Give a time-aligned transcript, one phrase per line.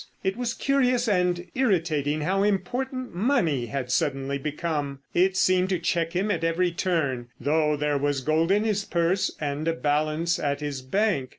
[0.23, 5.01] It was curious and irritating how important money had suddenly become.
[5.13, 9.67] It seemed to check him at every turn—though there was gold in his purse and
[9.67, 11.29] a balance at his bank.